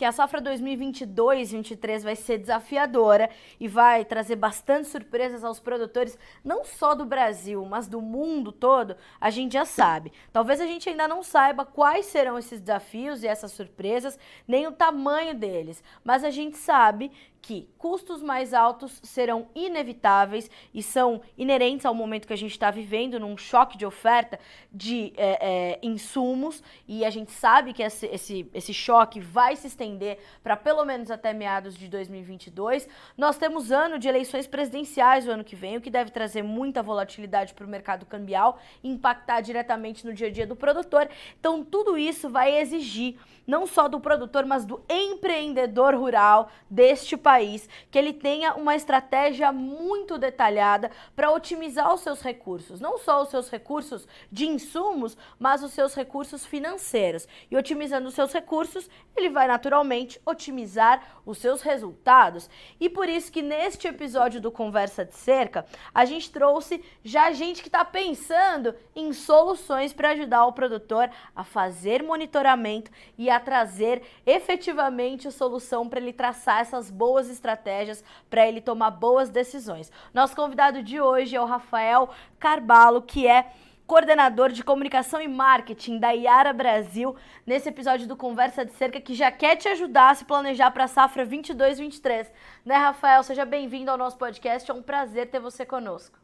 [0.00, 3.28] que a safra 2022-23 vai ser desafiadora
[3.60, 8.96] e vai trazer bastante surpresas aos produtores, não só do Brasil, mas do mundo todo,
[9.20, 10.10] a gente já sabe.
[10.32, 14.18] Talvez a gente ainda não saiba quais serão esses desafios e essas surpresas,
[14.48, 17.12] nem o tamanho deles, mas a gente sabe
[17.42, 22.70] que custos mais altos serão inevitáveis e são inerentes ao momento que a gente está
[22.70, 24.38] vivendo, num choque de oferta
[24.72, 29.66] de é, é, insumos, e a gente sabe que esse, esse, esse choque vai se
[29.66, 32.88] estender para pelo menos até meados de 2022.
[33.16, 36.82] Nós temos ano de eleições presidenciais o ano que vem, o que deve trazer muita
[36.82, 41.08] volatilidade para o mercado cambial impactar diretamente no dia a dia do produtor.
[41.38, 47.68] Então, tudo isso vai exigir não só do produtor, mas do empreendedor rural deste país,
[47.90, 53.28] que ele tenha uma estratégia muito detalhada para otimizar os seus recursos, não só os
[53.28, 57.26] seus recursos de insumos, mas os seus recursos financeiros.
[57.50, 62.48] E otimizando os seus recursos, ele vai naturalmente otimizar os seus resultados.
[62.78, 67.62] E por isso que neste episódio do Conversa de Cerca, a gente trouxe já gente
[67.62, 74.02] que está pensando em soluções para ajudar o produtor a fazer monitoramento e a trazer
[74.26, 79.90] efetivamente solução para ele traçar essas boas estratégias, para ele tomar boas decisões.
[80.12, 83.52] Nosso convidado de hoje é o Rafael Carbalo, que é
[83.90, 89.16] coordenador de comunicação e marketing da Iara Brasil, nesse episódio do Conversa de Cerca, que
[89.16, 92.28] já quer te ajudar a se planejar para a safra 22-23.
[92.64, 93.24] Né, Rafael?
[93.24, 96.16] Seja bem-vindo ao nosso podcast, é um prazer ter você conosco.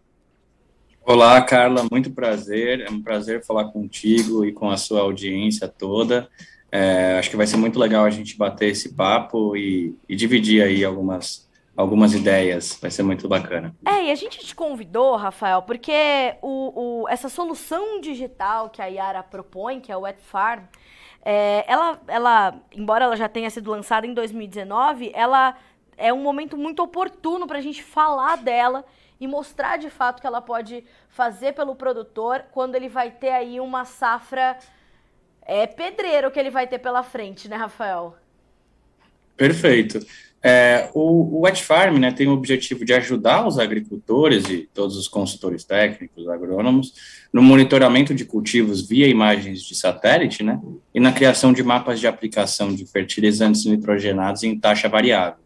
[1.09, 6.29] Olá, Carla, muito prazer, é um prazer falar contigo e com a sua audiência toda.
[6.71, 10.63] É, acho que vai ser muito legal a gente bater esse papo e, e, dividir
[10.63, 12.79] aí algumas, algumas ideias.
[12.81, 13.75] Vai ser muito bacana.
[13.85, 18.87] É, e a gente te convidou, Rafael, porque o, o essa solução digital que a
[18.87, 20.65] Yara propõe, que é o Wet Farm,
[21.25, 25.57] é, ela, ela, embora ela já tenha sido lançada em 2019, ela
[25.97, 28.85] é um momento muito oportuno para a gente falar dela
[29.19, 33.59] e mostrar de fato que ela pode fazer pelo produtor quando ele vai ter aí
[33.59, 34.59] uma safra
[35.47, 38.17] é pedreiro que ele vai ter pela frente, né, Rafael?
[39.37, 40.05] Perfeito.
[40.43, 44.97] É, o, o Wet Farm né, tem o objetivo de ajudar os agricultores e todos
[44.97, 46.95] os consultores técnicos, agrônomos,
[47.33, 50.61] no monitoramento de cultivos via imagens de satélite né,
[50.95, 55.41] e na criação de mapas de aplicação de fertilizantes nitrogenados em taxa variável.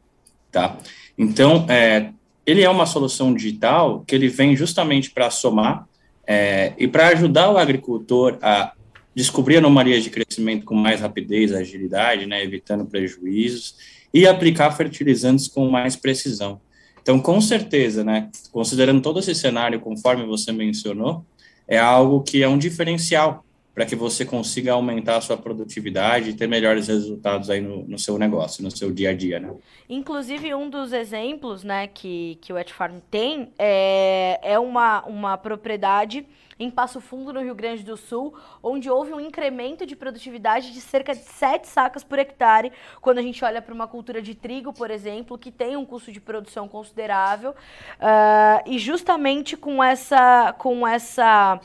[0.52, 0.76] Tá?
[1.16, 2.10] Então, é,
[2.44, 5.88] ele é uma solução digital que ele vem justamente para somar
[6.26, 8.72] é, e para ajudar o agricultor a
[9.20, 13.76] descobrir anomalias de crescimento com mais rapidez, agilidade, né, evitando prejuízos,
[14.12, 16.60] e aplicar fertilizantes com mais precisão.
[17.02, 21.24] Então, com certeza, né, considerando todo esse cenário, conforme você mencionou,
[21.68, 23.44] é algo que é um diferencial
[23.74, 27.98] para que você consiga aumentar a sua produtividade e ter melhores resultados aí no, no,
[27.98, 29.52] seu negócio, no seu dia a dia, né?
[29.88, 35.38] Inclusive, um dos exemplos, né, que, que o Wet Farm tem é, é uma, uma
[35.38, 36.26] propriedade
[36.60, 40.80] em Passo Fundo, no Rio Grande do Sul, onde houve um incremento de produtividade de
[40.80, 42.70] cerca de 7 sacas por hectare,
[43.00, 46.12] quando a gente olha para uma cultura de trigo, por exemplo, que tem um custo
[46.12, 51.58] de produção considerável, uh, e justamente com essa, com essa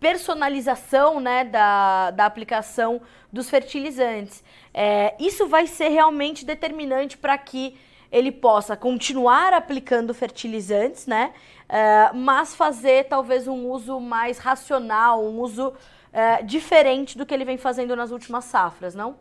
[0.00, 3.00] personalização né, da, da aplicação
[3.32, 4.42] dos fertilizantes.
[4.72, 7.76] É, isso vai ser realmente determinante para que
[8.10, 11.32] ele possa continuar aplicando fertilizantes, né?
[11.68, 17.44] Uh, mas fazer talvez um uso mais racional, um uso uh, diferente do que ele
[17.44, 19.16] vem fazendo nas últimas safras, não?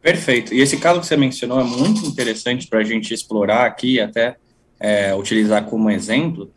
[0.00, 0.54] Perfeito.
[0.54, 4.36] E esse caso que você mencionou é muito interessante para a gente explorar aqui, até
[4.78, 6.52] é, utilizar como exemplo,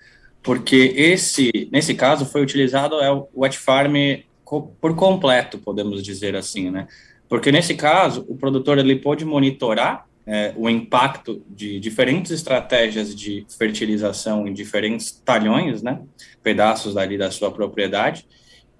[0.50, 3.94] porque esse, nesse caso, foi utilizado é, o Wet Farm
[4.82, 6.88] por completo, podemos dizer assim, né?
[7.28, 13.46] Porque nesse caso, o produtor ele pode monitorar é, o impacto de diferentes estratégias de
[13.60, 16.02] fertilização em diferentes talhões, né,
[16.42, 18.26] pedaços ali da sua propriedade,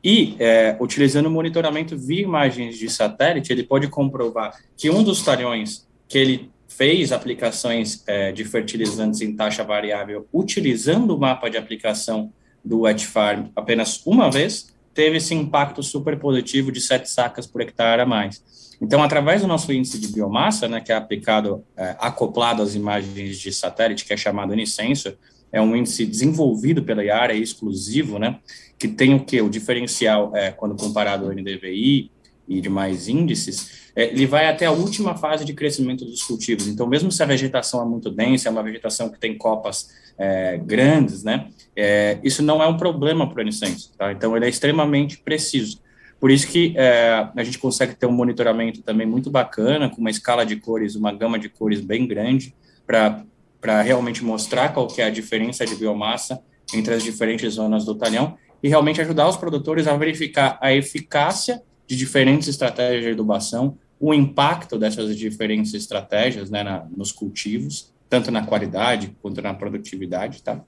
[0.04, 5.22] e é, utilizando o monitoramento via imagens de satélite, ele pode comprovar que um dos
[5.22, 11.58] talhões que ele fez aplicações é, de fertilizantes em taxa variável utilizando o mapa de
[11.58, 12.32] aplicação
[12.64, 17.62] do Wet Farm apenas uma vez, teve esse impacto super positivo de sete sacas por
[17.62, 18.44] hectare a mais.
[18.82, 23.40] Então, através do nosso índice de biomassa, né, que é aplicado, é, acoplado às imagens
[23.40, 25.16] de satélite, que é chamado Unisensor,
[25.52, 28.40] é um índice desenvolvido pela IARA, exclusivo, né,
[28.78, 29.42] que tem o que?
[29.42, 32.12] O diferencial, é, quando comparado ao NDVI
[32.50, 36.68] e demais índices, é, ele vai até a última fase de crescimento dos cultivos.
[36.68, 40.58] Então, mesmo se a vegetação é muito densa, é uma vegetação que tem copas é,
[40.58, 44.12] grandes, né, é, isso não é um problema para o Unisensor, tá?
[44.12, 45.80] Então, ele é extremamente preciso.
[46.20, 50.10] Por isso que é, a gente consegue ter um monitoramento também muito bacana, com uma
[50.10, 52.54] escala de cores, uma gama de cores bem grande,
[52.86, 56.42] para realmente mostrar qual que é a diferença de biomassa
[56.74, 61.62] entre as diferentes zonas do talhão e realmente ajudar os produtores a verificar a eficácia
[61.90, 68.30] de diferentes estratégias de adubação, o impacto dessas diferentes estratégias né, na, nos cultivos, tanto
[68.30, 70.62] na qualidade quanto na produtividade, tá?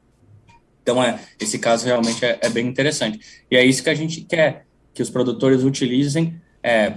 [0.82, 3.20] Então, é, esse caso realmente é, é bem interessante.
[3.52, 4.66] E é isso que a gente quer,
[4.96, 6.96] que os produtores utilizem é,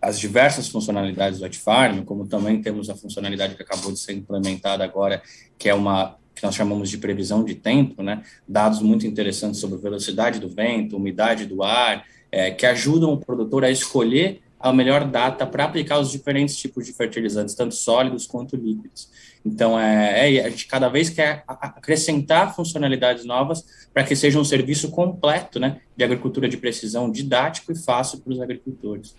[0.00, 4.84] as diversas funcionalidades do Farm, como também temos a funcionalidade que acabou de ser implementada
[4.84, 5.20] agora,
[5.58, 8.22] que é uma que nós chamamos de previsão de tempo, né?
[8.46, 13.64] Dados muito interessantes sobre velocidade do vento, umidade do ar, é, que ajudam o produtor
[13.64, 18.56] a escolher a melhor data para aplicar os diferentes tipos de fertilizantes, tanto sólidos quanto
[18.56, 19.08] líquidos.
[19.44, 24.44] Então, é, é, a gente cada vez quer acrescentar funcionalidades novas para que seja um
[24.44, 29.14] serviço completo né, de agricultura de precisão, didático e fácil para os agricultores.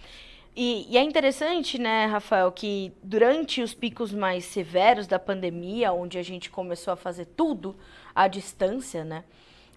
[0.56, 6.18] E, e, é interessante, né, Rafael, que durante os picos mais severos da pandemia, onde
[6.18, 7.76] a gente começou a fazer tudo
[8.16, 9.24] à distância, né?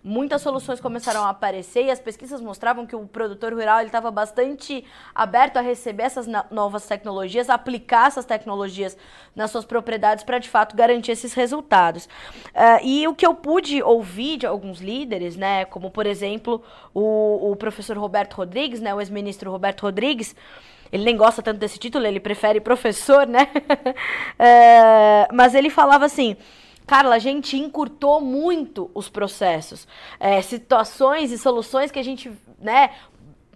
[0.03, 4.85] Muitas soluções começaram a aparecer e as pesquisas mostravam que o produtor rural estava bastante
[5.15, 8.97] aberto a receber essas novas tecnologias, aplicar essas tecnologias
[9.35, 12.07] nas suas propriedades para de fato garantir esses resultados.
[12.07, 16.63] Uh, e o que eu pude ouvir de alguns líderes, né, como por exemplo
[16.95, 20.35] o, o professor Roberto Rodrigues, né, o ex-ministro Roberto Rodrigues,
[20.91, 23.49] ele nem gosta tanto desse título, ele prefere professor, né?
[23.55, 26.37] uh, mas ele falava assim
[26.89, 29.87] Carla, a gente encurtou muito os processos.
[30.19, 32.93] É, situações e soluções que a gente, né,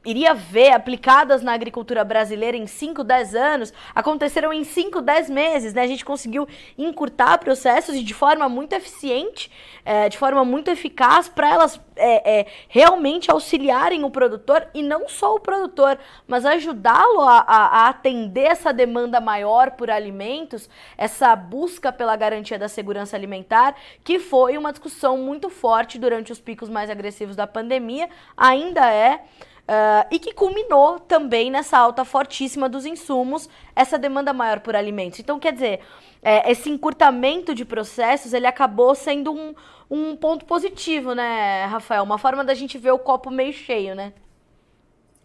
[0.05, 5.75] iria ver aplicadas na agricultura brasileira em 5, 10 anos, aconteceram em 5, 10 meses,
[5.75, 5.83] né?
[5.83, 9.51] A gente conseguiu encurtar processos e de forma muito eficiente,
[9.85, 15.09] é, de forma muito eficaz, para elas é, é, realmente auxiliarem o produtor e não
[15.09, 21.35] só o produtor, mas ajudá-lo a, a, a, atender essa demanda maior por alimentos, essa
[21.37, 26.69] busca pela garantia da segurança alimentar, que foi uma discussão muito forte durante os picos
[26.69, 29.25] mais agressivos da pandemia, ainda é.
[29.62, 35.20] Uh, e que culminou também nessa alta fortíssima dos insumos, essa demanda maior por alimentos.
[35.20, 35.81] Então, quer dizer,
[36.20, 39.55] é, esse encurtamento de processos, ele acabou sendo um,
[39.91, 42.03] um ponto positivo, né, Rafael?
[42.03, 44.12] Uma forma da gente ver o copo meio cheio, né?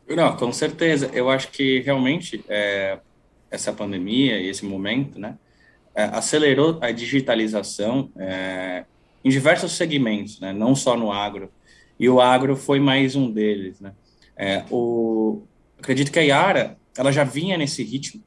[0.08, 1.10] Não, com certeza.
[1.14, 3.00] Eu acho que realmente é,
[3.52, 5.38] essa pandemia e esse momento, né,
[5.94, 8.86] é, acelerou a digitalização é,
[9.24, 11.52] em diversos segmentos, né, não só no agro.
[12.00, 13.94] E o agro foi mais um deles, né?
[14.38, 15.42] É, o,
[15.80, 18.24] acredito que a Yara ela já vinha nesse ritmo,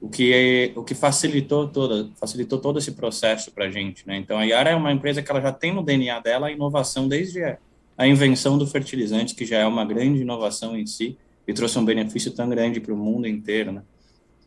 [0.00, 4.16] o que é, o que facilitou toda facilitou todo esse processo para a gente, né?
[4.16, 7.06] Então a Yara é uma empresa que ela já tem no DNA dela a inovação
[7.06, 7.58] desde a,
[7.96, 11.16] a invenção do fertilizante, que já é uma grande inovação em si
[11.46, 13.82] e trouxe um benefício tão grande para o mundo inteiro, né?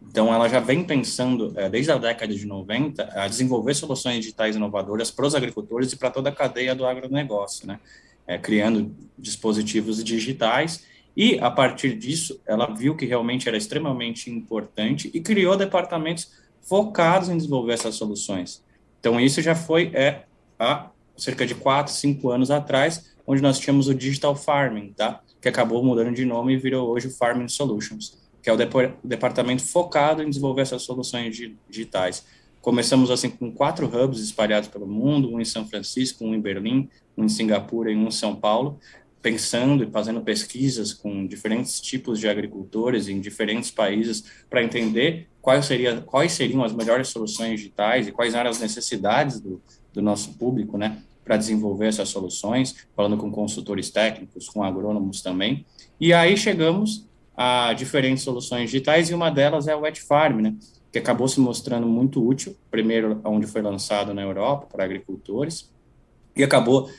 [0.07, 4.55] Então, ela já vem pensando, é, desde a década de 90, a desenvolver soluções digitais
[4.55, 7.79] inovadoras para os agricultores e para toda a cadeia do agronegócio, né?
[8.27, 10.83] É, criando dispositivos digitais
[11.15, 16.31] e, a partir disso, ela viu que realmente era extremamente importante e criou departamentos
[16.61, 18.63] focados em desenvolver essas soluções.
[18.99, 20.23] Então, isso já foi é,
[20.59, 25.21] há cerca de 4, 5 anos atrás, onde nós tínhamos o Digital Farming, tá?
[25.45, 28.57] que acabou mudando de nome e virou hoje o Farming Solutions, que é o,
[29.03, 31.37] departamento focado em desenvolver essas soluções
[31.69, 32.25] digitais.
[32.61, 36.89] Começamos assim com quatro hubs espalhados pelo mundo, um em São Francisco, um em Berlim,
[37.15, 38.79] um em Singapura e um em São Paulo,
[39.25, 45.65] pensando e fazendo pesquisas com diferentes tipos de agricultores em diferentes países para entender quais,
[45.65, 49.59] seria, quais seriam as melhores soluções digitais e quais eram as necessidades do,
[49.91, 55.65] do nosso público, né, para desenvolver essas soluções, falando com consultores técnicos, com agrônomos também.
[55.99, 60.55] E aí chegamos a diferentes soluções digitais e uma delas é o Wet Farm, né,
[60.91, 65.73] que acabou se mostrando muito útil, primeiro onde foi lançado na Europa para agricultores,
[66.35, 66.91] e acabou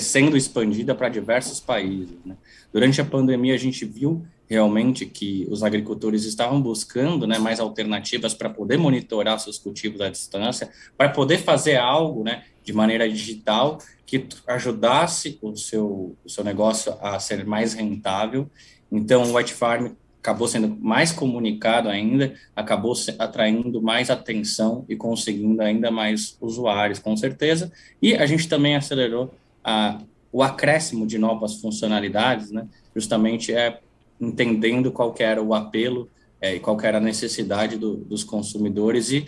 [0.00, 2.16] sendo expandida para diversos países.
[2.24, 2.36] Né?
[2.72, 8.32] Durante a pandemia, a gente viu realmente que os agricultores estavam buscando né, mais alternativas
[8.32, 13.78] para poder monitorar seus cultivos à distância, para poder fazer algo né, de maneira digital
[14.06, 18.48] que ajudasse o seu, o seu negócio a ser mais rentável.
[18.90, 19.88] Então, o White Farm
[20.20, 27.16] acabou sendo mais comunicado ainda, acabou atraindo mais atenção e conseguindo ainda mais usuários, com
[27.16, 27.72] certeza.
[28.00, 29.32] E a gente também acelerou
[29.66, 29.98] a,
[30.30, 33.80] o acréscimo de novas funcionalidades, né, justamente é
[34.20, 36.08] entendendo qual era o apelo
[36.40, 39.26] é, e qual era a necessidade do, dos consumidores e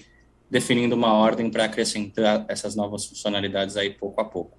[0.49, 4.57] definindo uma ordem para acrescentar essas novas funcionalidades aí pouco a pouco.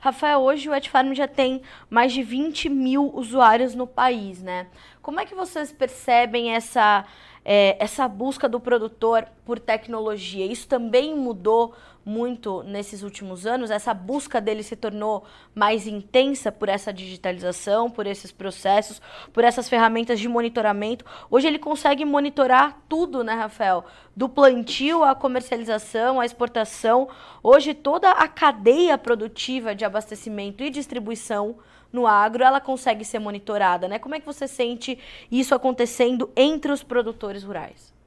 [0.00, 4.68] Rafael, hoje o Etfarm já tem mais de 20 mil usuários no país, né?
[5.02, 7.04] Como é que vocês percebem essa,
[7.44, 10.46] é, essa busca do produtor por tecnologia?
[10.46, 11.74] Isso também mudou
[12.08, 13.70] muito nesses últimos anos?
[13.70, 15.24] Essa busca dele se tornou
[15.54, 19.00] mais intensa por essa digitalização, por esses processos,
[19.30, 21.04] por essas ferramentas de monitoramento.
[21.30, 23.84] Hoje ele consegue monitorar tudo, né, Rafael?
[24.16, 27.08] Do plantio à comercialização, à exportação.
[27.42, 31.56] Hoje toda a cadeia produtiva de abastecimento e distribuição
[31.92, 33.98] no agro, ela consegue ser monitorada, né?
[33.98, 34.98] Como é que você sente
[35.30, 37.97] isso acontecendo entre os produtores rurais?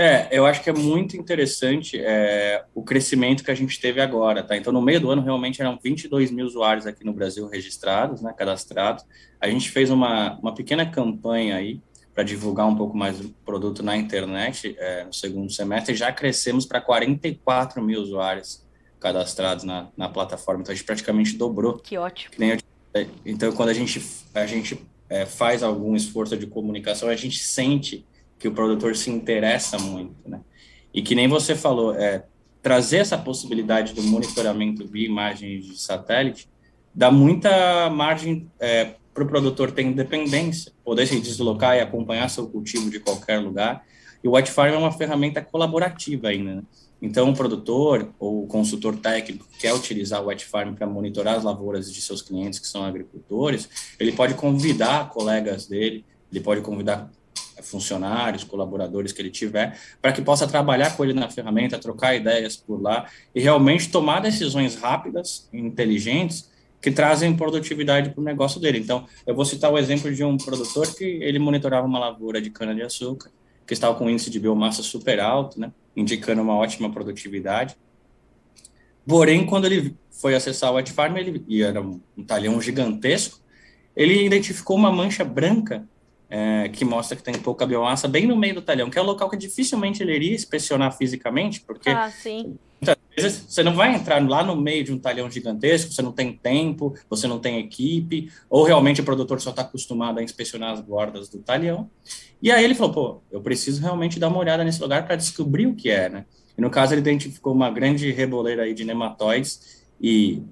[0.00, 4.44] É, eu acho que é muito interessante é, o crescimento que a gente teve agora,
[4.44, 4.56] tá?
[4.56, 8.32] Então, no meio do ano, realmente eram 22 mil usuários aqui no Brasil registrados, né,
[8.32, 9.04] cadastrados.
[9.40, 11.82] A gente fez uma, uma pequena campanha aí
[12.14, 15.96] para divulgar um pouco mais o produto na internet é, no segundo semestre.
[15.96, 18.64] Já crescemos para 44 mil usuários
[19.00, 21.76] cadastrados na, na plataforma, então a gente praticamente dobrou.
[21.76, 22.34] Que ótimo.
[23.26, 24.00] Então, quando a gente,
[24.32, 28.06] a gente é, faz algum esforço de comunicação, a gente sente
[28.38, 30.40] que o produtor se interessa muito, né?
[30.92, 32.24] E que nem você falou, é,
[32.62, 36.48] trazer essa possibilidade do monitoramento via imagens de satélite
[36.94, 42.48] dá muita margem é, para o produtor ter independência, poder se deslocar e acompanhar seu
[42.48, 43.84] cultivo de qualquer lugar.
[44.22, 46.56] E o White Farm é uma ferramenta colaborativa ainda.
[46.56, 46.62] Né?
[47.00, 51.36] Então, o produtor ou o consultor técnico que quer utilizar o White Farm para monitorar
[51.36, 53.68] as lavouras de seus clientes que são agricultores,
[53.98, 57.08] ele pode convidar colegas dele, ele pode convidar
[57.62, 62.56] funcionários, colaboradores que ele tiver, para que possa trabalhar com ele na ferramenta, trocar ideias
[62.56, 66.50] por lá e realmente tomar decisões rápidas inteligentes
[66.80, 68.78] que trazem produtividade para o negócio dele.
[68.78, 72.50] Então, eu vou citar o exemplo de um produtor que ele monitorava uma lavoura de
[72.50, 73.30] cana-de-açúcar,
[73.66, 77.76] que estava com um índice de biomassa super alto, né, indicando uma ótima produtividade.
[79.06, 83.40] Porém, quando ele foi acessar o White Farm, ele e era um talhão gigantesco,
[83.96, 85.86] ele identificou uma mancha branca
[86.30, 89.06] é, que mostra que tem pouca biomassa bem no meio do talhão, que é um
[89.06, 92.10] local que dificilmente ele iria inspecionar fisicamente, porque ah,
[92.80, 96.12] muitas vezes você não vai entrar lá no meio de um talhão gigantesco, você não
[96.12, 100.72] tem tempo, você não tem equipe, ou realmente o produtor só está acostumado a inspecionar
[100.72, 101.90] as bordas do talhão.
[102.42, 105.66] E aí ele falou, pô, eu preciso realmente dar uma olhada nesse lugar para descobrir
[105.66, 106.24] o que é, né?
[106.56, 110.42] E no caso ele identificou uma grande reboleira aí de nematóides e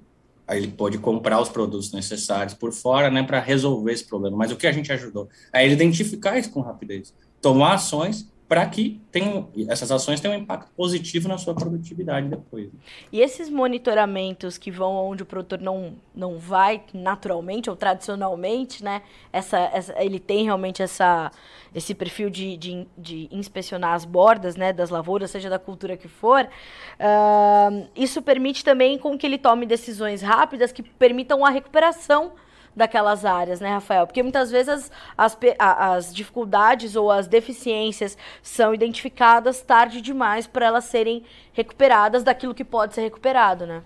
[0.47, 4.37] Aí ele pode comprar os produtos necessários por fora, né, para resolver esse problema.
[4.37, 5.27] Mas o que a gente ajudou?
[5.51, 10.71] É identificar isso com rapidez, tomar ações para que tenham, essas ações tenham um impacto
[10.71, 12.69] positivo na sua produtividade depois.
[13.11, 19.01] E esses monitoramentos que vão onde o produtor não, não vai naturalmente ou tradicionalmente, né?
[19.33, 21.29] Essa, essa, ele tem realmente essa,
[21.75, 26.07] esse perfil de, de, de inspecionar as bordas né, das lavouras, seja da cultura que
[26.07, 26.45] for.
[26.45, 32.31] Uh, isso permite também com que ele tome decisões rápidas que permitam a recuperação
[32.77, 34.05] daquelas áreas, né, Rafael?
[34.05, 40.85] Porque muitas vezes as, as dificuldades ou as deficiências são identificadas tarde demais para elas
[40.85, 43.81] serem recuperadas daquilo que pode ser recuperado, né?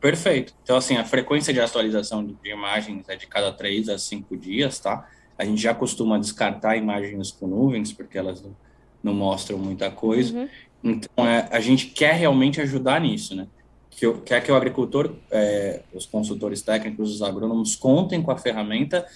[0.00, 0.52] Perfeito.
[0.62, 4.78] Então, assim, a frequência de atualização de imagens é de cada três a cinco dias,
[4.78, 5.08] tá?
[5.38, 8.54] A gente já costuma descartar imagens com nuvens, porque elas não,
[9.02, 10.36] não mostram muita coisa.
[10.36, 10.48] Uhum.
[10.84, 13.46] Então, é, a gente quer realmente ajudar nisso, né?
[13.96, 19.06] Que quer que o agricultor, é, os consultores técnicos, os agrônomos contem com a ferramenta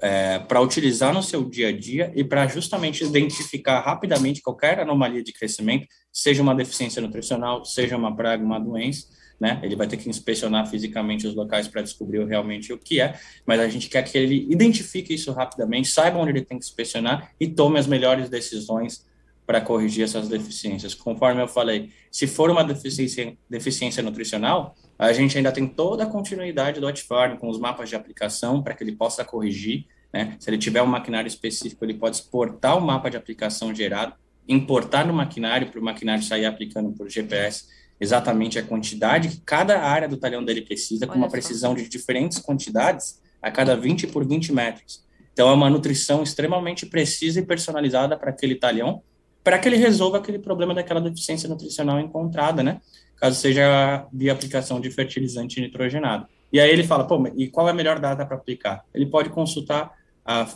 [0.00, 5.22] é, para utilizar no seu dia a dia e para justamente identificar rapidamente qualquer anomalia
[5.22, 9.06] de crescimento, seja uma deficiência nutricional, seja uma praga, uma doença,
[9.38, 9.58] né?
[9.62, 13.60] Ele vai ter que inspecionar fisicamente os locais para descobrir realmente o que é, mas
[13.60, 17.48] a gente quer que ele identifique isso rapidamente, saiba onde ele tem que inspecionar e
[17.48, 19.04] tome as melhores decisões
[19.50, 20.94] para corrigir essas deficiências.
[20.94, 26.06] Conforme eu falei, se for uma deficiência, deficiência nutricional, a gente ainda tem toda a
[26.06, 29.86] continuidade do Hotfarm com os mapas de aplicação para que ele possa corrigir.
[30.14, 30.36] Né?
[30.38, 34.14] Se ele tiver um maquinário específico, ele pode exportar o mapa de aplicação gerado,
[34.46, 37.64] importar no maquinário para o maquinário sair aplicando por GPS
[38.00, 42.38] exatamente a quantidade que cada área do talhão dele precisa, com uma precisão de diferentes
[42.38, 45.04] quantidades a cada 20 por 20 metros.
[45.32, 49.02] Então, é uma nutrição extremamente precisa e personalizada para aquele talhão,
[49.42, 52.80] para que ele resolva aquele problema daquela deficiência nutricional encontrada, né?
[53.16, 56.26] Caso seja via aplicação de fertilizante nitrogenado.
[56.52, 58.84] E aí ele fala, pô, e qual é a melhor data para aplicar?
[58.92, 59.92] Ele pode consultar
[60.24, 60.46] a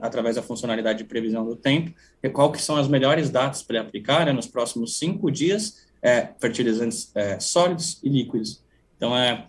[0.00, 1.92] através da funcionalidade de previsão do tempo,
[2.32, 7.10] qual que são as melhores datas para aplicar, né, nos próximos cinco dias, é, fertilizantes
[7.14, 8.62] é, sólidos e líquidos.
[8.96, 9.46] Então, é,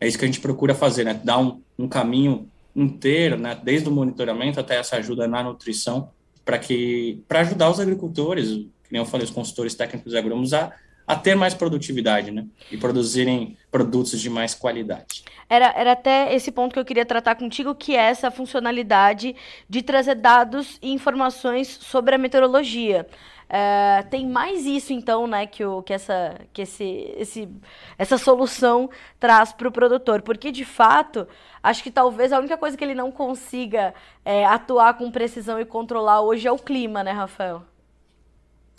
[0.00, 3.88] é isso que a gente procura fazer, né, dar um, um caminho inteiro, né, desde
[3.88, 6.10] o monitoramento até essa ajuda na nutrição,
[6.46, 8.50] para que para ajudar os agricultores,
[8.88, 10.72] nem eu falei, os consultores técnicos agrônomos a,
[11.04, 12.46] a ter mais produtividade, né?
[12.70, 15.24] E produzirem produtos de mais qualidade.
[15.48, 19.34] Era, era até esse ponto que eu queria tratar contigo, que é essa funcionalidade
[19.68, 23.06] de trazer dados e informações sobre a meteorologia.
[23.48, 27.48] É, tem mais isso, então, né, que, o, que, essa, que esse, esse,
[27.96, 30.22] essa solução traz para o produtor.
[30.22, 31.26] Porque, de fato,
[31.62, 35.64] acho que talvez a única coisa que ele não consiga é, atuar com precisão e
[35.64, 37.62] controlar hoje é o clima, né, Rafael?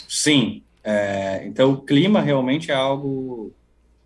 [0.07, 0.63] Sim.
[0.83, 3.53] É, então, o clima realmente é algo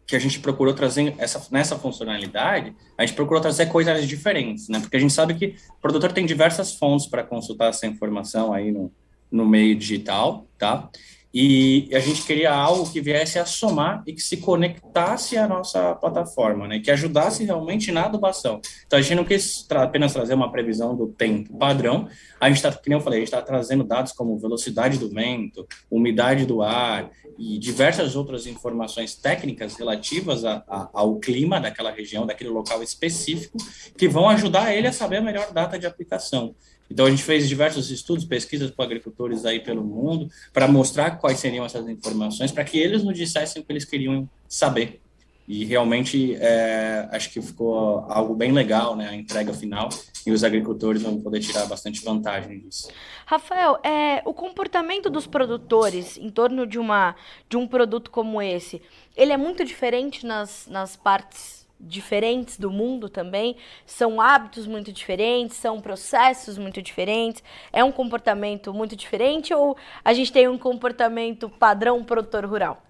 [0.06, 4.80] que a gente procurou trazer essa, nessa funcionalidade, a gente procurou trazer coisas diferentes, né?
[4.82, 8.74] Porque a gente sabe que o produtor tem diversas fontes para consultar essa informação aí
[8.74, 8.92] no,
[9.32, 10.90] no meio digital, tá?
[11.34, 15.96] E a gente queria algo que viesse a somar e que se conectasse à nossa
[15.96, 16.80] plataforma, né?
[16.80, 18.60] Que ajudasse realmente na adubação.
[18.86, 22.10] Então a gente não quis tra apenas trazer uma previsão do tempo padrão,
[22.40, 25.66] a gente está, como eu falei, a gente está trazendo dados como velocidade do vento,
[25.90, 32.26] umidade do ar e diversas outras informações técnicas relativas a, a, ao clima daquela região,
[32.26, 33.58] daquele local específico,
[33.98, 36.54] que vão ajudar ele a saber a melhor data de aplicação.
[36.92, 41.40] Então, a gente fez diversos estudos, pesquisas com agricultores aí pelo mundo, para mostrar quais
[41.40, 45.02] seriam essas informações, para que eles nos dissessem o que eles queriam saber.
[45.48, 49.88] E realmente, é, acho que ficou algo bem legal, né, a entrega final,
[50.26, 52.90] e os agricultores vão poder tirar bastante vantagem disso.
[53.26, 57.16] Rafael, é, o comportamento dos produtores em torno de, uma,
[57.50, 58.82] de um produto como esse,
[59.16, 65.58] ele é muito diferente nas, nas partes diferentes do mundo também, são hábitos muito diferentes,
[65.58, 71.50] são processos muito diferentes, é um comportamento muito diferente ou a gente tem um comportamento
[71.50, 72.84] padrão produtor rural?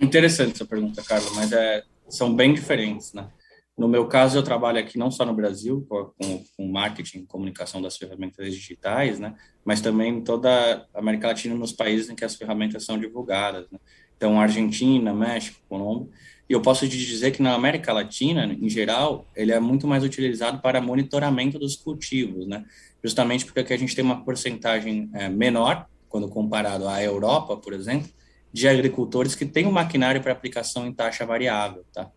[0.00, 3.28] Interessante essa pergunta, Carla, mas é, são bem diferentes, né?
[3.76, 7.96] No meu caso, eu trabalho aqui não só no Brasil, com, com marketing, comunicação das
[7.98, 9.34] ferramentas digitais, né?
[9.62, 13.70] Mas também em toda a América Latina, nos países em que as ferramentas são divulgadas,
[13.70, 13.78] né?
[14.16, 16.10] Então, Argentina, México, Colômbia.
[16.48, 20.04] E eu posso te dizer que na América Latina, em geral, ele é muito mais
[20.04, 22.64] utilizado para monitoramento dos cultivos, né?
[23.02, 27.72] Justamente porque aqui a gente tem uma porcentagem é, menor, quando comparado à Europa, por
[27.72, 28.08] exemplo,
[28.52, 32.10] de agricultores que têm um maquinário para aplicação em taxa variável, tá?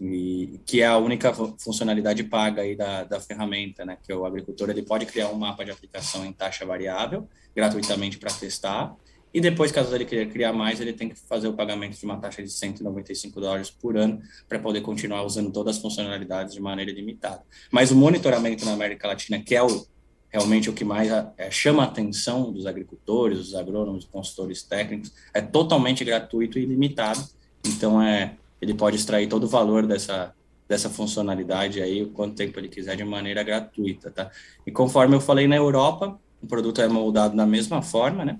[0.00, 3.98] E, que é a única funcionalidade paga aí da, da ferramenta, né?
[4.02, 8.32] Que o agricultor ele pode criar um mapa de aplicação em taxa variável gratuitamente para
[8.32, 8.94] testar
[9.34, 12.16] e depois, caso ele queira criar mais, ele tem que fazer o pagamento de uma
[12.18, 16.92] taxa de 195 dólares por ano para poder continuar usando todas as funcionalidades de maneira
[16.92, 17.42] ilimitada.
[17.68, 19.84] Mas o monitoramento na América Latina, que é o,
[20.30, 25.40] realmente o que mais é, chama a atenção dos agricultores, dos agrônomos, consultores técnicos, é
[25.40, 27.20] totalmente gratuito e ilimitado.
[27.66, 30.32] Então, é, ele pode extrair todo o valor dessa,
[30.68, 34.30] dessa funcionalidade aí, o quanto tempo ele quiser, de maneira gratuita, tá?
[34.64, 38.38] E conforme eu falei na Europa, o produto é moldado da mesma forma, né?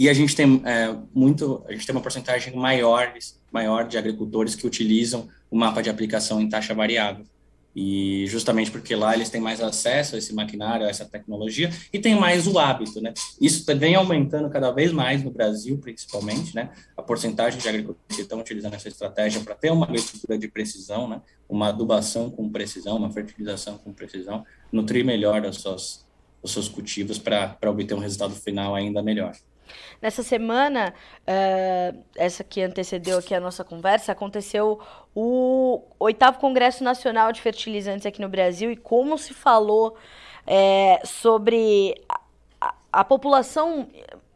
[0.00, 3.12] E a gente tem é, muito, a gente tem uma porcentagem maior,
[3.52, 7.26] maior de agricultores que utilizam o mapa de aplicação em taxa variável.
[7.76, 11.98] E justamente porque lá eles têm mais acesso a esse maquinário, a essa tecnologia, e
[11.98, 13.12] tem mais o hábito, né?
[13.38, 16.70] Isso vem aumentando cada vez mais no Brasil, principalmente, né?
[16.96, 21.10] A porcentagem de agricultores que estão utilizando essa estratégia para ter uma agricultura de precisão,
[21.10, 21.20] né?
[21.46, 26.06] Uma adubação com precisão, uma fertilização com precisão, nutrir melhor os seus,
[26.42, 29.34] os seus cultivos para obter um resultado final ainda melhor.
[30.00, 34.80] Nessa semana, uh, essa que antecedeu aqui a nossa conversa, aconteceu
[35.14, 39.96] o oitavo Congresso Nacional de Fertilizantes aqui no Brasil e como se falou
[40.46, 41.94] é, sobre
[42.60, 43.88] a, a população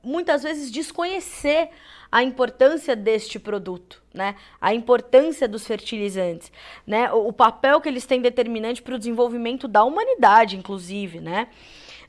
[0.02, 1.70] muitas vezes desconhecer
[2.12, 4.36] a importância deste produto, né?
[4.60, 6.52] A importância dos fertilizantes,
[6.86, 7.10] né?
[7.12, 11.48] O, o papel que eles têm determinante para o desenvolvimento da humanidade, inclusive, né?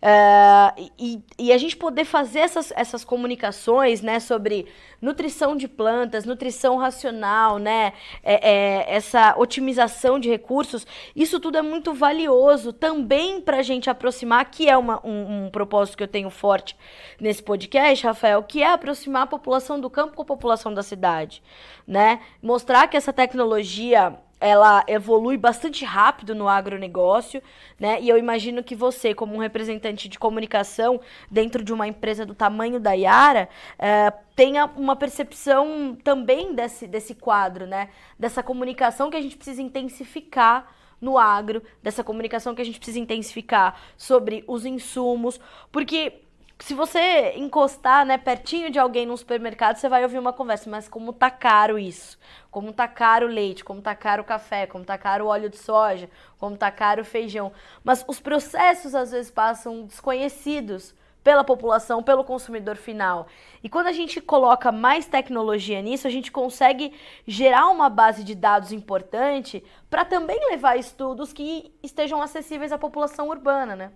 [0.05, 4.67] Uh, e, e, a gente poder fazer essas, essas comunicações, né, sobre
[5.01, 7.91] nutrição de plantas, nutrição racional, né,
[8.21, 13.89] é, é, essa otimização de recursos, isso tudo é muito valioso também para a gente
[13.89, 16.77] aproximar, que é uma, um, um, propósito que eu tenho forte
[17.19, 21.41] nesse podcast, Rafael, que é aproximar a população do campo com a população da cidade,
[21.87, 27.41] né, mostrar que essa tecnologia ela evolui bastante rápido no agronegócio,
[27.79, 28.01] né?
[28.01, 30.99] E eu imagino que você, como um representante de comunicação
[31.31, 37.15] dentro de uma empresa do tamanho da Yara, é, tenha uma percepção também desse, desse
[37.15, 37.89] quadro, né?
[38.19, 40.69] Dessa comunicação que a gente precisa intensificar
[40.99, 45.39] no agro, dessa comunicação que a gente precisa intensificar sobre os insumos,
[45.71, 46.24] porque
[46.59, 50.87] se você encostar, né, pertinho de alguém no supermercado, você vai ouvir uma conversa, mas
[50.87, 52.17] como tá caro isso?
[52.49, 55.49] Como tá caro o leite, como tá caro o café, como tá caro o óleo
[55.49, 57.51] de soja, como tá caro o feijão.
[57.83, 63.27] Mas os processos às vezes passam desconhecidos pela população, pelo consumidor final.
[63.63, 66.93] E quando a gente coloca mais tecnologia nisso, a gente consegue
[67.27, 73.29] gerar uma base de dados importante para também levar estudos que estejam acessíveis à população
[73.29, 73.91] urbana, né?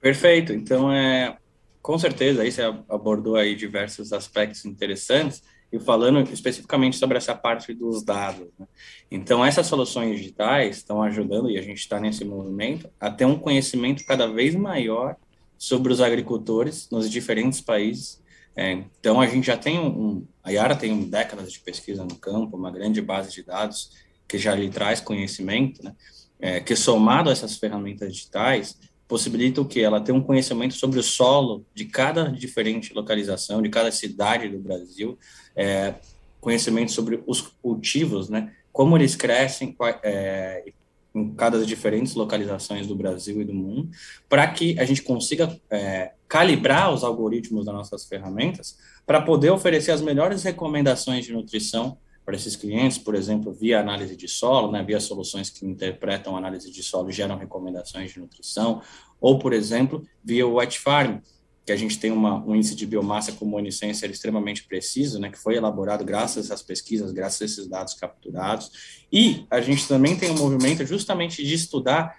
[0.00, 0.52] Perfeito.
[0.52, 1.36] Então, é,
[1.82, 7.72] com certeza, aí você abordou aí diversos aspectos interessantes e falando especificamente sobre essa parte
[7.72, 8.48] dos dados.
[8.58, 8.66] Né?
[9.10, 13.38] Então, essas soluções digitais estão ajudando, e a gente está nesse movimento, a ter um
[13.38, 15.16] conhecimento cada vez maior
[15.56, 18.20] sobre os agricultores nos diferentes países.
[18.56, 22.56] É, então, a gente já tem um, a Yara tem décadas de pesquisa no campo,
[22.56, 23.92] uma grande base de dados
[24.26, 25.94] que já lhe traz conhecimento, né?
[26.42, 28.78] É, que somado a essas ferramentas digitais,
[29.10, 29.82] possibilita o que?
[29.82, 34.60] Ela tem um conhecimento sobre o solo de cada diferente localização, de cada cidade do
[34.60, 35.18] Brasil,
[35.56, 35.94] é,
[36.40, 38.52] conhecimento sobre os cultivos, né?
[38.72, 40.72] Como eles crescem é,
[41.12, 43.90] em cada diferentes localizações do Brasil e do mundo,
[44.28, 49.90] para que a gente consiga é, calibrar os algoritmos das nossas ferramentas para poder oferecer
[49.90, 51.98] as melhores recomendações de nutrição
[52.30, 56.70] para esses clientes, por exemplo, via análise de solo, né, via soluções que interpretam análise
[56.70, 58.80] de solo e geram recomendações de nutrição,
[59.20, 61.18] ou, por exemplo, via o White Farm,
[61.66, 65.36] que a gente tem uma, um índice de biomassa com moniscência extremamente preciso, né, que
[65.36, 68.70] foi elaborado graças às pesquisas, graças a esses dados capturados.
[69.12, 72.16] E a gente também tem um movimento justamente de estudar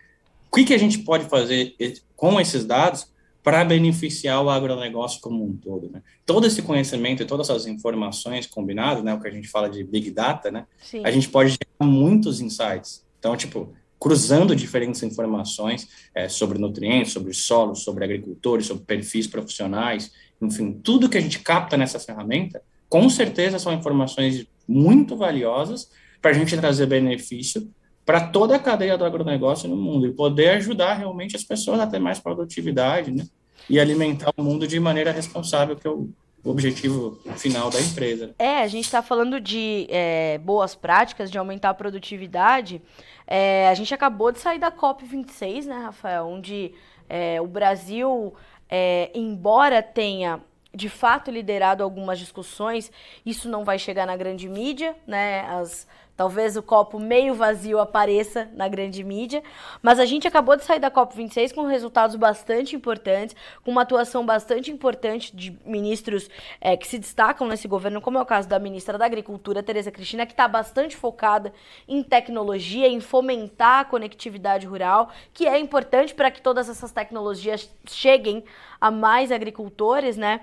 [0.52, 1.74] o que, que a gente pode fazer
[2.17, 3.08] com esses dados
[3.43, 5.89] para beneficiar o agronegócio como um todo.
[5.89, 6.01] Né?
[6.25, 9.84] Todo esse conhecimento e todas essas informações combinadas, né, o que a gente fala de
[9.84, 10.65] Big Data, né,
[11.04, 13.04] a gente pode gerar muitos insights.
[13.19, 20.12] Então, tipo, cruzando diferentes informações é, sobre nutrientes, sobre solo, sobre agricultores, sobre perfis profissionais,
[20.41, 25.89] enfim, tudo que a gente capta nessa ferramenta, com certeza são informações muito valiosas
[26.21, 27.71] para a gente trazer benefício
[28.06, 31.88] para toda a cadeia do agronegócio no mundo e poder ajudar realmente as pessoas a
[31.88, 33.26] ter mais produtividade, né?
[33.70, 36.10] E alimentar o mundo de maneira responsável, que é o
[36.44, 38.34] objetivo final da empresa.
[38.40, 42.82] É, a gente está falando de é, boas práticas, de aumentar a produtividade.
[43.28, 46.26] É, a gente acabou de sair da COP26, né, Rafael?
[46.26, 46.74] Onde
[47.08, 48.34] é, o Brasil,
[48.68, 50.42] é, embora tenha
[50.74, 52.92] de fato liderado algumas discussões,
[53.26, 55.42] isso não vai chegar na grande mídia, né?
[55.42, 55.86] As,
[56.21, 59.41] Talvez o copo meio vazio apareça na grande mídia,
[59.81, 64.23] mas a gente acabou de sair da COP26 com resultados bastante importantes, com uma atuação
[64.23, 66.29] bastante importante de ministros
[66.60, 69.89] é, que se destacam nesse governo, como é o caso da ministra da Agricultura, Tereza
[69.89, 71.51] Cristina, que está bastante focada
[71.88, 77.67] em tecnologia, em fomentar a conectividade rural, que é importante para que todas essas tecnologias
[77.88, 78.43] cheguem
[78.79, 80.41] a mais agricultores, né?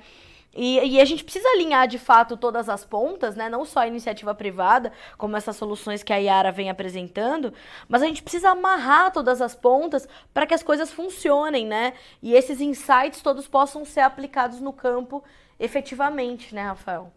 [0.61, 3.49] E, e, a gente precisa alinhar de fato todas as pontas, né?
[3.49, 7.55] Não só a iniciativa privada, como essas soluções que a Yara vem apresentando,
[7.89, 11.93] mas a gente precisa amarrar todas as pontas para que as coisas funcionem, né?
[12.21, 15.23] E esses insights todos possam ser aplicados no campo
[15.61, 17.13] efetivamente, né, Rafael?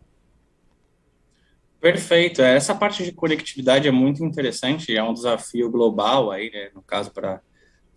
[1.79, 2.43] Perfeito.
[2.43, 6.69] Essa parte de conectividade é muito interessante, é um desafio global aí, né?
[6.75, 7.41] No caso para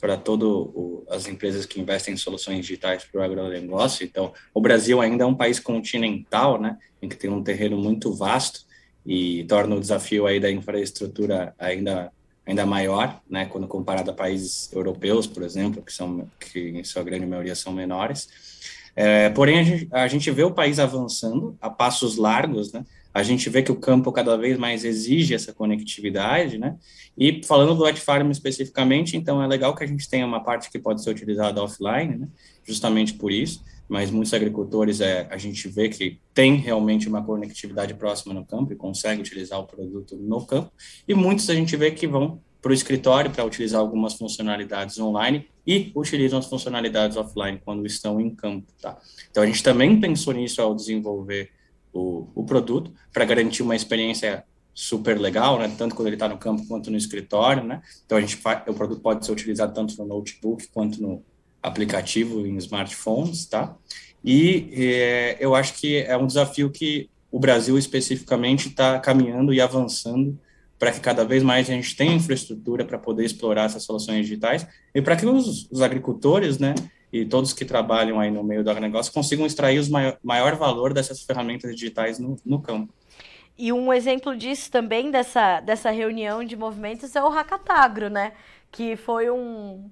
[0.05, 0.69] para todas
[1.09, 4.05] as empresas que investem em soluções digitais para o agronegócio.
[4.05, 8.13] Então, o Brasil ainda é um país continental, né, em que tem um terreno muito
[8.13, 8.67] vasto
[9.07, 12.13] e torna o desafio aí da infraestrutura ainda
[12.47, 17.03] ainda maior, né, quando comparado a países europeus, por exemplo, que são que em sua
[17.03, 18.29] grande maioria são menores.
[18.95, 23.23] É, porém, a gente, a gente vê o país avançando a passos largos, né, a
[23.23, 26.77] gente vê que o campo cada vez mais exige essa conectividade, né?
[27.17, 30.69] E falando do White Farm especificamente, então é legal que a gente tenha uma parte
[30.69, 32.29] que pode ser utilizada offline, né?
[32.65, 37.95] Justamente por isso, mas muitos agricultores é, a gente vê que tem realmente uma conectividade
[37.95, 40.73] próxima no campo e consegue utilizar o produto no campo,
[41.07, 45.47] e muitos a gente vê que vão para o escritório para utilizar algumas funcionalidades online
[45.65, 48.99] e utilizam as funcionalidades offline quando estão em campo, tá?
[49.31, 51.51] Então a gente também pensou nisso ao desenvolver
[51.95, 55.73] o, o produto para garantir uma experiência super legal, né?
[55.79, 57.81] Tanto quando ele está no campo quanto no escritório, né?
[58.05, 61.23] Então a gente o produto pode ser utilizado tanto no notebook quanto no
[61.63, 63.77] aplicativo em smartphones, tá?
[64.23, 69.61] E é, eu acho que é um desafio que o Brasil especificamente está caminhando e
[69.61, 70.39] avançando
[70.79, 74.67] para que cada vez mais a gente tenha infraestrutura para poder explorar essas soluções digitais
[74.95, 76.75] e para que os, os agricultores, né,
[77.15, 80.93] e todos que trabalham aí no meio do agronegócio consigam extrair o maior, maior valor
[80.93, 82.93] dessas ferramentas digitais no, no campo.
[83.57, 88.33] E um exemplo disso também, dessa, dessa reunião de movimentos, é o Hackatagro, né?
[88.69, 89.89] Que foi um,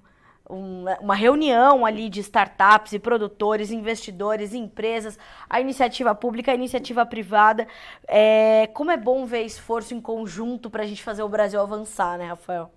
[0.51, 5.17] um, uma reunião ali de startups e produtores, investidores, empresas,
[5.49, 7.69] a iniciativa pública, a iniciativa privada.
[8.09, 12.19] É, como é bom ver esforço em conjunto para a gente fazer o Brasil avançar,
[12.19, 12.69] né, Rafael?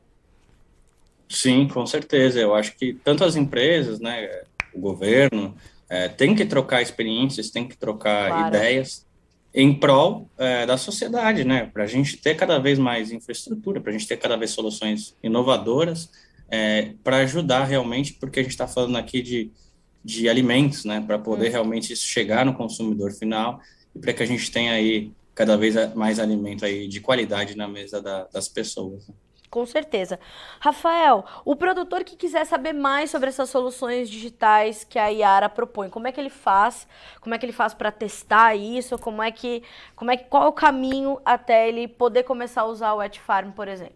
[1.30, 2.40] Sim, com certeza.
[2.40, 5.56] Eu acho que tanto as empresas, né, o governo,
[5.90, 8.56] é, tem que trocar experiências, tem que trocar claro.
[8.56, 9.06] ideias
[9.54, 11.70] em prol é, da sociedade, né?
[11.72, 15.16] Para a gente ter cada vez mais infraestrutura, para a gente ter cada vez soluções
[15.24, 16.12] inovadoras,
[16.50, 19.52] é, para ajudar realmente, porque a gente está falando aqui de,
[20.04, 21.02] de alimentos, né?
[21.06, 21.52] Para poder hum.
[21.52, 23.62] realmente isso chegar no consumidor final
[23.96, 27.68] e para que a gente tenha aí cada vez mais alimento aí de qualidade na
[27.68, 29.08] mesa da, das pessoas.
[29.08, 29.16] Né?
[29.56, 30.20] Com certeza.
[30.60, 35.90] Rafael, o produtor que quiser saber mais sobre essas soluções digitais que a Iara propõe,
[35.90, 36.86] como é que ele faz?
[37.22, 38.98] Como é que ele faz para testar isso?
[38.98, 39.64] Como é que,
[39.96, 43.18] como é que, qual é o caminho até ele poder começar a usar o Wet
[43.22, 43.96] Farm, por exemplo?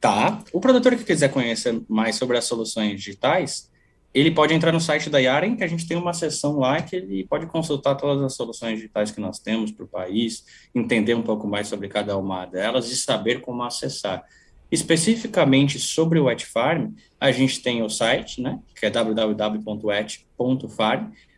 [0.00, 0.40] Tá.
[0.52, 3.70] O produtor que quiser conhecer mais sobre as soluções digitais,
[4.14, 6.96] ele pode entrar no site da Yaren, que a gente tem uma seção lá que
[6.96, 10.44] ele pode consultar todas as soluções digitais que nós temos para o país,
[10.74, 14.22] entender um pouco mais sobre cada uma delas e saber como acessar.
[14.70, 19.40] Especificamente sobre o Farm, a gente tem o site, né, que é www.et.farm.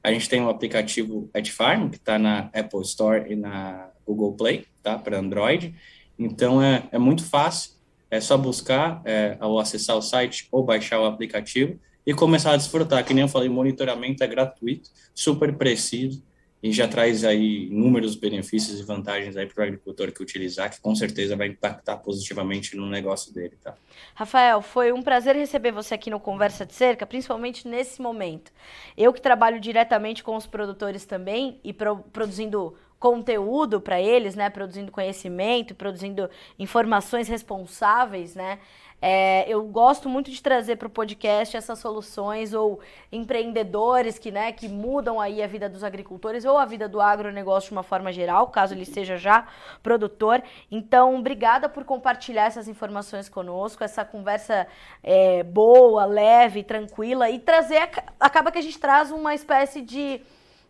[0.02, 4.66] A gente tem o aplicativo Farm, que está na Apple Store e na Google Play,
[4.82, 5.74] tá, para Android.
[6.18, 7.72] Então, é, é muito fácil,
[8.10, 12.56] é só buscar é, ao acessar o site ou baixar o aplicativo e começar a
[12.56, 13.04] desfrutar.
[13.04, 16.22] Que nem eu falei, monitoramento é gratuito, super preciso
[16.64, 20.80] e já traz aí inúmeros benefícios e vantagens aí para o agricultor que utilizar, que
[20.80, 23.74] com certeza vai impactar positivamente no negócio dele, tá?
[24.14, 28.50] Rafael, foi um prazer receber você aqui no Conversa de Cerca, principalmente nesse momento.
[28.96, 34.48] Eu que trabalho diretamente com os produtores também e pro, produzindo conteúdo para eles, né,
[34.48, 38.58] produzindo conhecimento, produzindo informações responsáveis, né,
[39.06, 42.80] é, eu gosto muito de trazer para o podcast essas soluções ou
[43.12, 47.68] empreendedores que, né, que mudam aí a vida dos agricultores ou a vida do agronegócio
[47.68, 49.46] de uma forma geral, caso ele seja já
[49.82, 50.42] produtor.
[50.70, 54.66] Então, obrigada por compartilhar essas informações conosco, essa conversa
[55.02, 60.22] é, boa, leve, tranquila e trazer, acaba que a gente traz uma espécie de,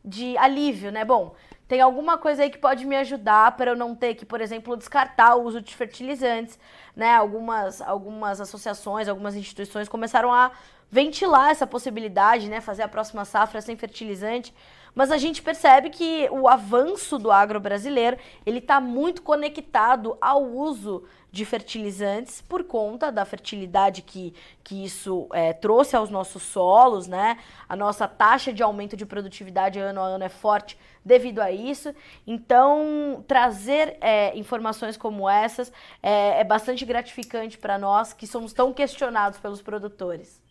[0.05, 1.05] de alívio, né?
[1.05, 4.41] Bom, tem alguma coisa aí que pode me ajudar para eu não ter que, por
[4.41, 6.59] exemplo, descartar o uso de fertilizantes,
[6.95, 7.15] né?
[7.15, 10.51] Algumas, algumas associações, algumas instituições começaram a
[10.95, 12.61] ventilar essa possibilidade, né?
[12.61, 14.55] Fazer a próxima safra sem fertilizante.
[14.95, 20.45] Mas a gente percebe que o avanço do agro brasileiro ele está muito conectado ao
[20.45, 21.03] uso
[21.33, 27.39] de fertilizantes por conta da fertilidade que, que isso é, trouxe aos nossos solos, né?
[27.69, 31.93] A nossa taxa de aumento de produtividade ano a ano é forte devido a isso.
[32.25, 38.73] Então, trazer é, informações como essas é, é bastante gratificante para nós que somos tão
[38.73, 40.44] questionados pelos produtores.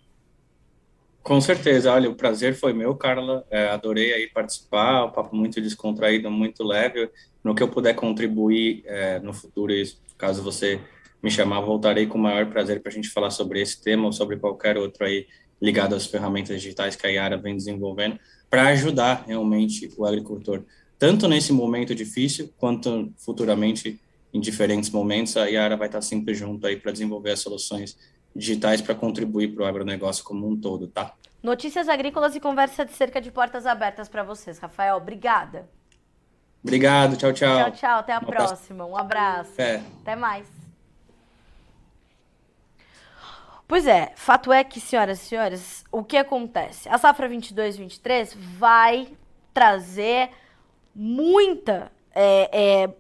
[1.24, 3.46] Com certeza, olha, o prazer foi meu, Carla.
[3.50, 7.10] É, adorei aí participar, um papo muito descontraído, muito leve.
[7.42, 9.74] No que eu puder contribuir é, no futuro,
[10.18, 10.82] caso você
[11.24, 14.12] me chamar, voltarei com o maior prazer para a gente falar sobre esse tema ou
[14.12, 15.26] sobre qualquer outro aí
[15.62, 20.64] ligado às ferramentas digitais que a Yara vem desenvolvendo, para ajudar realmente o agricultor,
[21.00, 23.98] tanto nesse momento difícil, quanto futuramente
[24.34, 25.38] em diferentes momentos.
[25.38, 27.98] A Yara vai estar sempre junto aí para desenvolver as soluções
[28.36, 31.14] digitais para contribuir para o agronegócio como um todo, tá?
[31.42, 34.96] Notícias agrícolas e conversa de cerca de portas abertas para vocês, Rafael.
[34.96, 35.70] Obrigada.
[36.64, 37.58] Obrigado, tchau, tchau.
[37.58, 38.00] Tchau, tchau.
[38.00, 38.86] Até a um próxima.
[38.86, 39.62] Um abraço.
[39.62, 39.82] É.
[40.02, 40.48] Até mais.
[43.68, 46.88] Pois é, fato é que, senhoras e senhores, o que acontece?
[46.90, 49.10] A safra 22-23 vai
[49.54, 50.30] trazer
[50.96, 52.94] muita é, é,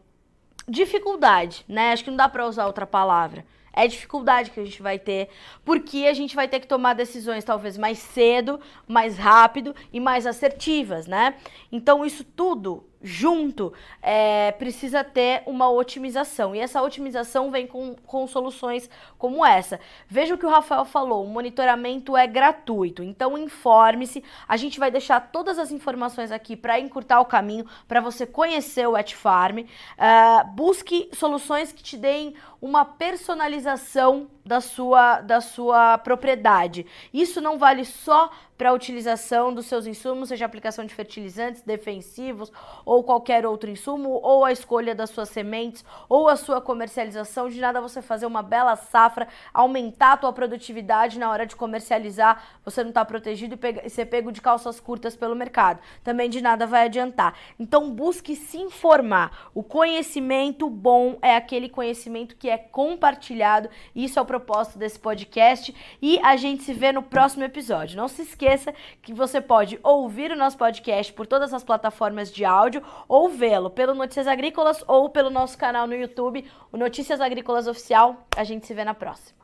[0.67, 1.91] dificuldade, né?
[1.91, 5.29] Acho que não dá para usar outra palavra é dificuldade que a gente vai ter,
[5.65, 10.25] porque a gente vai ter que tomar decisões talvez mais cedo, mais rápido e mais
[10.27, 11.36] assertivas, né?
[11.71, 16.56] Então isso tudo junto é, precisa ter uma otimização.
[16.56, 19.80] E essa otimização vem com, com soluções como essa.
[20.08, 23.04] Veja o que o Rafael falou: o monitoramento é gratuito.
[23.04, 24.24] Então informe-se.
[24.48, 28.88] A gente vai deixar todas as informações aqui para encurtar o caminho, para você conhecer
[28.88, 29.66] o Etfarm.
[29.98, 36.86] É, busque soluções que te deem uma personalização da sua, da sua propriedade.
[37.13, 38.32] Isso não vale só
[38.63, 42.49] para a utilização dos seus insumos, seja aplicação de fertilizantes defensivos
[42.86, 47.49] ou qualquer outro insumo, ou a escolha das suas sementes, ou a sua comercialização.
[47.49, 52.41] De nada você fazer uma bela safra, aumentar a tua produtividade na hora de comercializar,
[52.63, 55.82] você não está protegido e, ser pego de calças curtas pelo mercado.
[56.02, 57.38] Também de nada vai adiantar.
[57.60, 59.49] Então busque se informar.
[59.54, 63.69] O conhecimento bom é aquele conhecimento que é compartilhado.
[63.93, 67.97] Isso é o propósito desse podcast e a gente se vê no próximo episódio.
[67.97, 68.23] Não se
[68.54, 73.30] esqueça que você pode ouvir o nosso podcast por todas as plataformas de áudio ou
[73.30, 78.26] vê-lo pelo Notícias Agrícolas ou pelo nosso canal no YouTube, o Notícias Agrícolas Oficial.
[78.36, 79.42] A gente se vê na próxima.